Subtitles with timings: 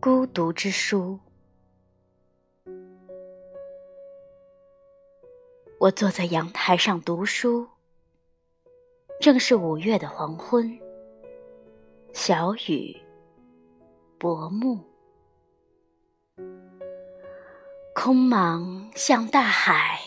[0.00, 1.18] 孤独之书。
[5.80, 7.66] 我坐在阳台上读书，
[9.20, 10.78] 正是五月的黄昏，
[12.12, 12.96] 小雨，
[14.18, 14.78] 薄暮，
[17.92, 19.98] 空茫像大海，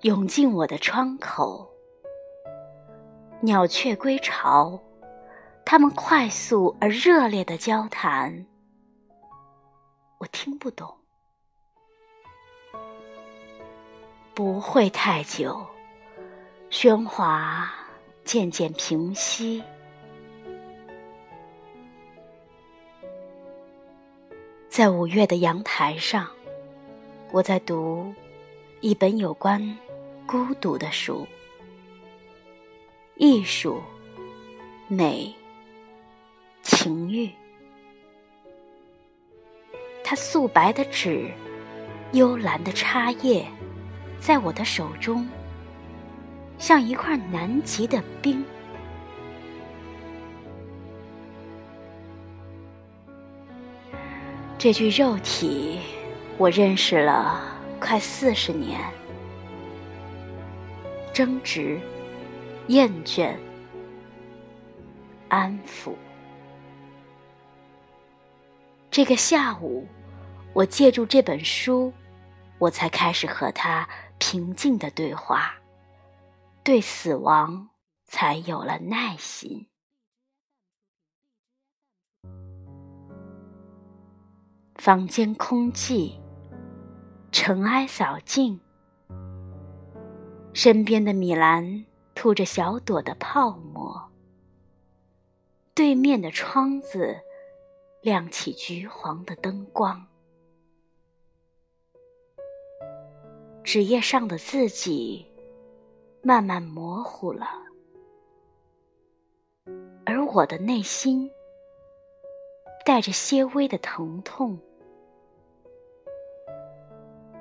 [0.00, 1.70] 涌进我的窗口。
[3.42, 4.82] 鸟雀归巢，
[5.66, 8.46] 它们快速而热烈的交谈，
[10.20, 10.94] 我听不懂。
[14.34, 15.66] 不会太久，
[16.70, 17.72] 喧哗
[18.22, 19.62] 渐渐平息。
[24.68, 26.28] 在五月的阳台上，
[27.32, 28.14] 我在读
[28.80, 29.78] 一本有关
[30.26, 31.26] 孤独的书。
[33.16, 33.82] 艺术、
[34.86, 35.34] 美、
[36.62, 37.30] 情欲，
[40.10, 41.30] 它素白的纸，
[42.10, 43.46] 幽蓝的插页，
[44.18, 45.24] 在我的手中，
[46.58, 48.44] 像一块南极的冰。
[54.58, 55.78] 这具肉体，
[56.38, 57.40] 我认识了
[57.78, 58.80] 快四十年，
[61.12, 61.80] 争执。
[62.66, 63.32] 厌倦，
[65.28, 65.92] 安抚。
[68.90, 69.86] 这个下午，
[70.52, 71.92] 我借助这本书，
[72.58, 75.54] 我才开始和他平静的对话，
[76.62, 77.70] 对死亡
[78.06, 79.68] 才有了耐心。
[84.76, 86.18] 房间空寂，
[87.30, 88.60] 尘埃扫尽，
[90.52, 91.84] 身边的米兰。
[92.12, 94.10] 吐着小朵的泡沫，
[95.74, 97.16] 对面的窗子
[98.02, 100.06] 亮起橘黄的灯光，
[103.62, 105.26] 纸页上的字迹
[106.22, 107.46] 慢慢模糊了，
[110.04, 111.30] 而我的内心
[112.84, 114.58] 带着些微的疼痛，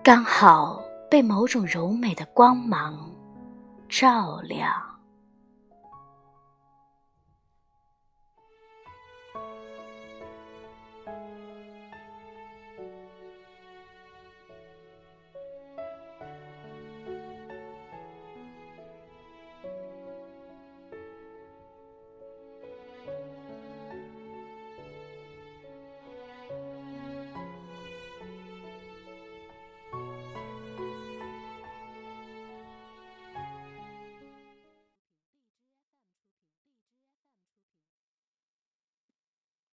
[0.03, 3.16] 刚好被某种柔美的光芒。
[3.88, 4.99] 照亮。